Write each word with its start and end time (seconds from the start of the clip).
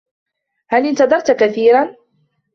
هل 0.71 0.85
انتظرت 0.87 1.31
كثيرا؟ 1.31 1.95